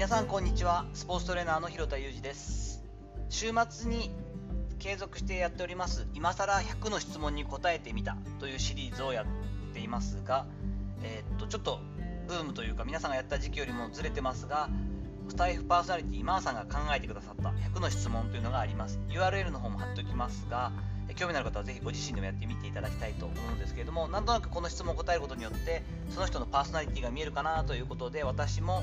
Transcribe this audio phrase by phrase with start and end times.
[0.00, 0.86] 皆さんこんにちは。
[0.94, 2.82] スポーツトレーナーの広田裕二です。
[3.28, 4.10] 週末に
[4.78, 10.46] 継続してやっております今更100の質問に答えてみたというシリーズをやっていますが、
[11.02, 11.80] えー、っとちょっと
[12.26, 14.70] ブームというか皆さんがやった時期よりもずれてますが
[15.28, 18.98] スタイフパーソナリティ今田さんが考えてくださった100の質問というのがあります。
[19.10, 20.72] URL の方も貼っておきますが
[21.14, 28.82] 興味のある方はぜひご自身でもやってみていただきたいと思うんですけれどもなんとなくこの質問を答えることによってその人のパーソナリティが見えるかなということで私も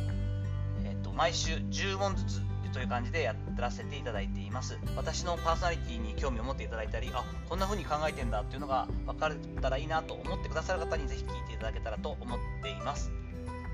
[1.18, 4.78] 毎週10問ずつという感じでやらせていただいています。
[4.96, 13.12] 私のパーソナリティに興味を持っていただいたりあこんな風に考えてんだっていうのが分かれたらいいなと思ってくださる方にぜひ聞いていただけたらと思っています。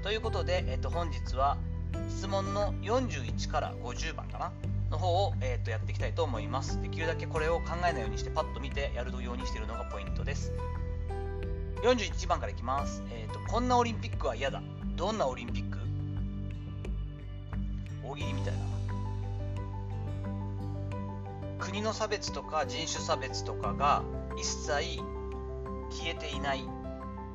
[0.04, 1.58] ということで、えっと、本日は
[2.10, 4.52] 質問の41から50番かな？
[4.90, 6.82] の方を、えっと、やっていきたいと思います。
[6.82, 10.54] できるだけこれを考えないようにしてパッと見てやるようにしているのがポイントです。
[11.84, 14.64] 41番からいきます、えっと、こんなオリンピックは嫌だ。
[14.96, 15.83] どんなオリンピック？
[18.04, 18.60] 大喜利みたいな。
[21.60, 24.04] 国の差別とか人種差別とかが
[24.38, 24.98] 一切
[25.90, 26.64] 消えていない。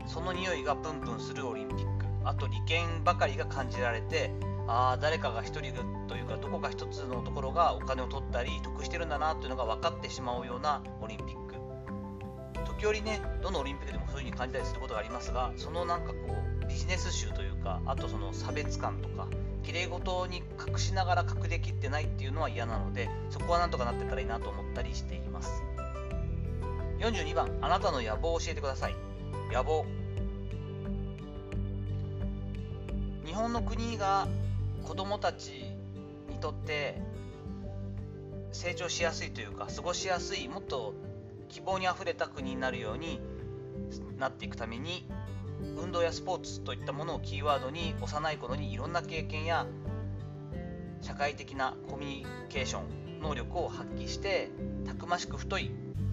[0.07, 2.07] その匂いがプンプンするオリンピック。
[2.25, 4.31] あと利権ばかりが感じられて
[4.67, 5.73] ああ誰かが1人
[6.09, 11.49] というかどこか1つのところがお金を取ったり得してるんだなというのが分かってしまうようなオリンピック。
[12.67, 16.15] 時折ねどのオリンピックでもそういう風に感じたりすることがありますがそのなんかこ
[16.63, 19.27] うビジネス集というかあとその差別感とか
[19.69, 25.63] 綺麗事に隠しながら隠れきってないっていうのは嫌なのでそこはなんとかなってたらいいなと思ったりしています。
[27.01, 28.95] 42番あなたの野望を教えてください。
[29.53, 29.85] 野望。
[33.27, 34.27] 日本の国が
[34.85, 35.51] 子供たち
[36.31, 37.03] にとって
[38.53, 40.95] 成長しやすいというか過ごしやすいもっと
[41.51, 43.21] 希望にあふれた国になるように
[44.19, 45.07] なっていくために
[45.77, 49.67] 運動やスポーツといったものをキーワードに幼い頃にいろんな経験や
[51.01, 54.51] 社会的なコミュニケーション能力を発揮して
[54.87, 55.71] たくましく太い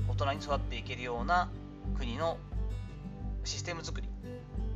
[0.08, 1.50] 大人に育っていけるような
[1.98, 2.38] 国の
[3.44, 4.10] システム作り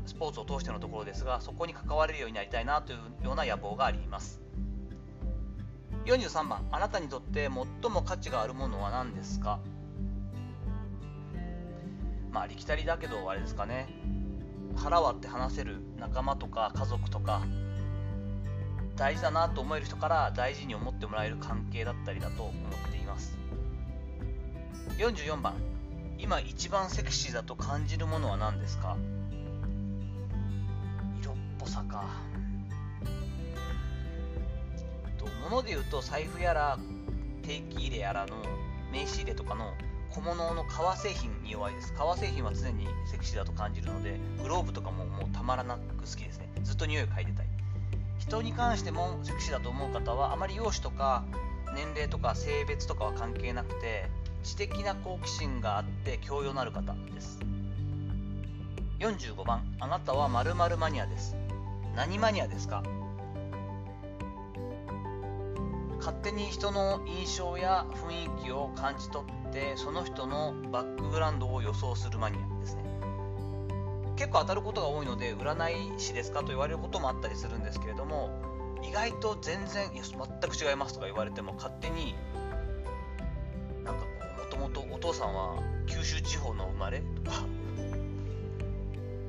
[0.05, 4.41] スポーツを通してのところですがそこに関われるようになりたいなというような野望があります。
[6.05, 7.49] 43番あなたにとって
[7.81, 9.59] 最も価値があるものは何ですか？
[12.31, 13.87] まあありきたりだけどあれですかね。
[14.79, 17.41] 腹割って話せる仲間とか家族とか
[18.95, 23.37] 大事だなと思える人から大事に思ってもらえる関係だったりだと思っています。
[24.97, 25.53] 44番。
[26.17, 28.97] 今一番セクシーだと感じるものは何ですか？
[31.21, 32.05] 色っぽさか。
[35.17, 36.77] と物で言うと財布やら
[37.43, 38.35] 定期入れやらの
[38.91, 39.73] 名刺入れとかの
[40.11, 41.93] 小物の革製品に弱いです。
[41.93, 46.49] 革製品は常にセクシーだと感じるのでグローブとかももうたまらなく好きですね。
[46.63, 47.47] ずっと匂い嗅いでたい。
[48.17, 51.23] 人に関してもセクシーだと思う方はあまり容姿とか
[51.75, 54.09] 年齢とか性別とかは関係なくて
[54.43, 57.39] 知的な好奇心があって教養のある方です。
[58.99, 59.63] 45番。
[59.79, 61.35] あなたは〇〇マニアです。
[61.95, 62.83] 何マニアですか？
[66.09, 72.83] 勝手に人の印象や雰囲気を感じ取ってその人のバックグラウンドを予想するマニアですね。
[74.15, 78.31] 結構当たることが多いので占い師ですかと言われることもあったりするんですけれども
[78.81, 82.15] 意外と全然いや全く違いますとか言われても勝手に
[83.83, 84.07] なんかこ
[84.57, 87.45] うもともとお父さんは九州地方の生まれとか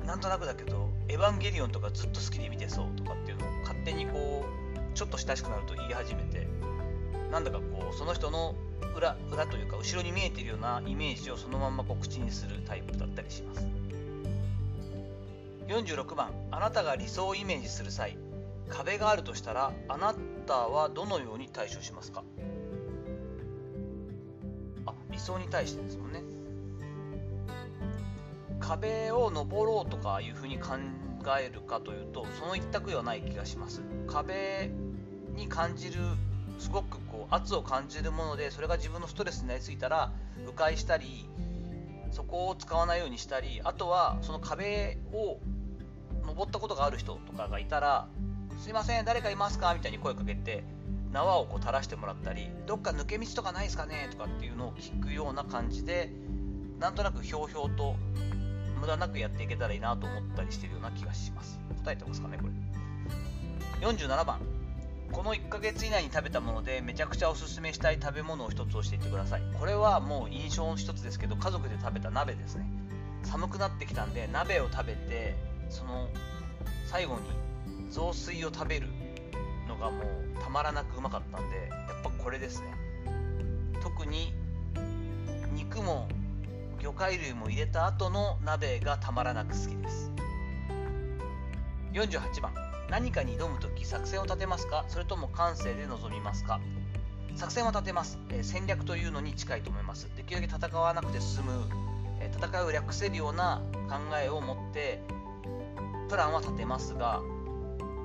[0.07, 4.61] なんとなくだけど「エヴァンゲリオン」とかずっと好きで見てそうとかっていうのを勝手にこう
[4.93, 6.47] ちょっと親しくなると言い始めて
[7.31, 8.55] なんだかこうその人の
[8.95, 13.65] 裏裏というか後ろに見えているようなイメージをそのままこう口にするタイプだったりします。
[15.67, 18.17] 46番あなたが理想をイメージする際
[18.67, 20.13] 壁があるとしたらあな
[20.45, 22.23] たはどのように対処しますか？
[24.85, 26.23] あ理想に対してですもんね。
[28.59, 30.75] 壁を登ろうとかいうふうに考
[31.39, 33.81] えるかというとその一択ではない気がします。
[34.07, 34.69] 壁
[35.35, 35.99] に感じる
[36.61, 40.11] すごくこう圧を感じるものでそれが自分のストレスになりすぎたら
[40.47, 41.27] 迂回したり
[42.11, 45.39] そこを使わないようにしたりあとはその壁を
[46.25, 48.07] 登ったことがある人とかがいたら
[48.61, 50.63] 「すいません誰かいますか?」みたいに声かけて
[51.11, 54.07] 縄をこう垂らしてもらったりどっか抜け道とかないですかね？
[54.11, 56.11] とかっていうのを聞くような感じで
[56.79, 57.95] なんとなくひょうひょうと
[58.79, 61.59] 無駄なくやっていけたらいいなと思ったりしてるような気がします。
[61.83, 62.47] 答えてますかねこ
[63.81, 63.87] れ。
[63.87, 64.39] 47番。
[65.11, 69.41] この1ヶ月以内に食べたものでめちゃくちゃおすすめしたい食べ物を1つ教えてください。
[69.59, 72.65] これはもう印象の1つですけど家族で食べた鍋ですね。
[73.23, 75.35] 寒くなってきたんで鍋を食べて
[75.69, 76.07] その
[76.87, 77.21] 最後に
[77.89, 78.87] 雑炊を食べる
[79.67, 82.73] のがもうたまらなくうまかったんでやっぱこれですね。
[83.83, 84.33] 特に
[85.53, 86.07] 肉も
[86.79, 90.11] 魚介類も入れた後の鍋がたまらなく好きです。
[91.93, 92.70] 48番。
[92.91, 94.83] 何かに挑む時作戦を立てますか？
[94.89, 96.59] それとも感性で臨みますか？
[97.37, 100.13] 作戦は立てます、え、戦略というのに近いと思います。
[100.17, 101.69] できるだけ戦わなくて進む、
[102.19, 105.01] え、戦いを略せるような考えを持って
[106.09, 107.21] プランは立てますが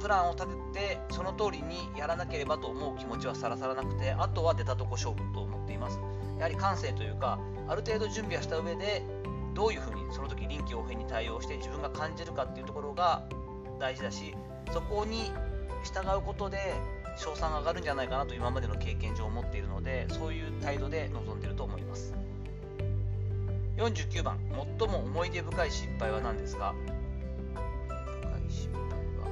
[0.00, 5.99] プランを立ててその通りにやらなければと思う気持ちはさらさらなくてあとは出たとこ勝負と思っています。
[6.39, 9.03] やはり感性というかある程度準備はした上で
[9.53, 13.25] どういうふうにその時臨機応変に対応して自分が感じるかっていうところが
[13.81, 14.37] 大事だし
[14.73, 15.31] そこに
[15.85, 16.75] 従うことで
[17.17, 22.15] 賞賛が上がるんじゃないかなと今までの経験上思っているのでそういう態度で臨んでいると思います。
[23.77, 24.39] 49番
[24.79, 26.75] 最も思い出深い失敗は何ですか？
[27.55, 29.29] 深い失敗は。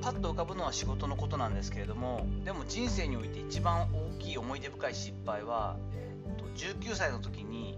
[0.00, 6.44] パッと浮かぶのは仕事のことなんですけれどもでも人生において一番大きい思い出深い失敗は、えー、と
[6.90, 7.76] 19歳の時に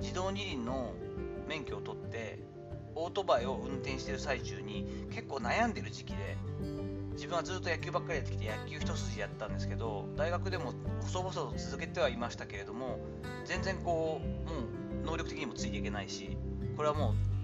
[0.00, 0.92] 自動二輪の
[1.48, 2.38] 免許を取って
[2.94, 6.36] オートバイを運転してる最中に結構悩んでる時期で
[7.14, 12.98] 自分はずっと野球ばっかりやってきて野球一筋やったんですけど大学でも細々と続けてはいましたけれども
[13.44, 14.60] 全然こうも
[15.02, 16.36] う能力的にもついていけないし
[16.76, 17.34] これはもう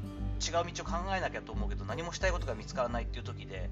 [0.41, 3.70] 違う道を考えなきゃと思うけど何もしたいことが見つからないっていう時で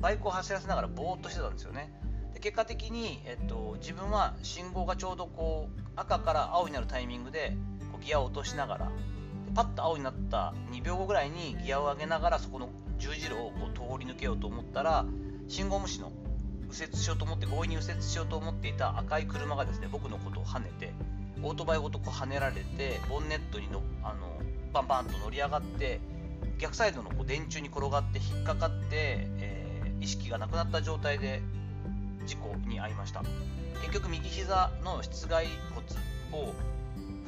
[0.00, 1.92] バイクを走らせながらぼーっとしてたんですよね。
[2.32, 7.56] で結果的に、えっと、自分は信号がちょうどこう赤から青になるタイミングで
[7.92, 8.92] こうギアを落としながら
[9.54, 15.04] パッと青になった2秒後ぐらいにギアを上げながらそこの十字路をこう通り抜けようと思ったら
[15.48, 16.12] 信号無視の
[16.70, 20.92] 右折しようと思って強引に右折しようと思っていた赤い車がですね僕のことをはねて
[21.42, 24.34] オートバイごとこう跳ねられてボンネットにのあの
[24.72, 26.00] バンバンと乗り上がって
[26.58, 31.42] 逆サイドのこう電柱に転がって引っかかって、えー、意識がなくなった状態で
[32.26, 33.22] 事故に遭いました。
[33.82, 36.54] 結局右膝の室外骨を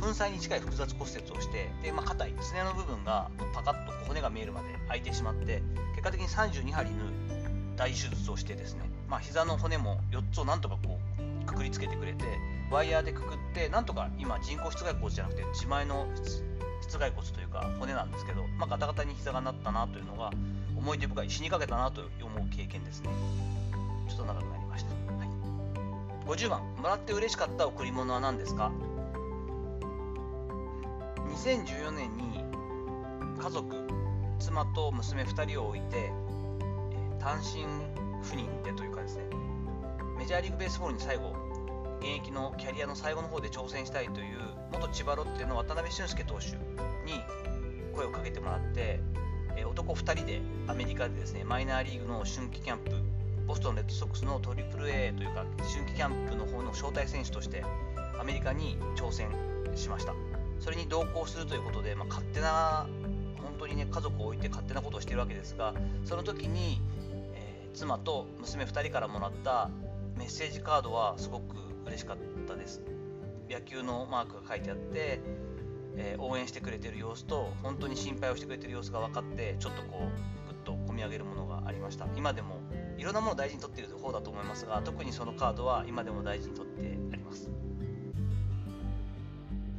[0.00, 5.62] 粉砕に近い複雑骨折をしてで、まあ、硬いすねの部分がパカッと骨が見えるまで開いてしまって
[5.94, 10.98] 結果的に32針縫う大手術をしてですね、まあ、膝の骨も4つをなんとかこ
[11.42, 12.24] うくくりつけてくれて
[12.70, 16.06] ワイヤーでくくってなんとか今人工室外骨じゃなくて自前の
[16.82, 20.30] 室外骨というか骨なんですけど、まあ、ガタガタに膝がなったなというのが
[20.76, 23.10] 思い出深い死にかけたなと思う経験ですね。
[24.08, 25.28] ちょっと長くなりました、はい、
[26.28, 26.60] 50番。
[26.76, 28.70] もらって嬉しかった贈り物は何ですか？
[31.36, 32.42] 2014年に
[33.38, 33.76] 家族
[34.38, 36.10] 妻と娘2人を置いて
[37.18, 37.64] 単身
[38.24, 39.24] 赴任でというかですね
[40.18, 41.36] メジャーリーグベースボールに最後
[42.00, 44.38] 現役のキャリアの最後の方で挑戦したいという
[44.72, 46.52] 元千葉ロッテの渡辺俊介投手
[47.04, 47.20] に
[47.94, 49.00] 声をかけてもらって、
[49.56, 52.90] え男2人でアメリカでですねマイナーリーグの春季キャンプ
[53.46, 57.64] ボストンレッドソックスのトリプル A というか春季キャンプの方の招待選手として
[58.18, 59.28] アメリカに挑戦
[59.74, 60.35] しました。
[60.60, 62.86] それに同行するということで、まあ、勝手な
[63.42, 65.74] 本当にね家族を置いて勝手なことをしてるわけですが
[66.04, 66.80] その時に、
[67.34, 69.70] えー、妻と娘2人からもらった
[70.16, 71.56] メッセージカードはすごく
[71.86, 72.16] 嬉しかっ
[72.48, 72.82] たです。
[73.48, 75.20] 野球のマークが書いてあって、
[75.96, 82.08] えー、応援してくれてる様子と本当に心配をしてくれてる様子が分かってちょっとこうぐっと込み上げるものがありました。
[82.16, 82.60] 今でも
[82.98, 87.50] いろんなものを大事に取っている方だと思いますが特にそのカードは今でも大事に取ってあります。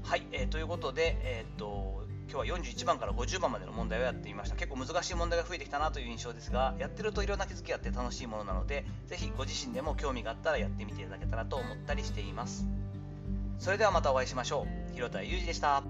[0.08, 4.56] はい、えー、ということで、えー、っと今日は41番から50番までの問題をやってみました。
[4.56, 12.66] 結構難しい問題が増えてきたなという印象ですがやってるといろんな気づきがあって楽しいものなので是非ご自身でも興味があったらやってみていただけたらと思ったりしています。
[13.60, 14.94] それではまたお会いしましょう。
[14.94, 15.84] 広田裕二でした。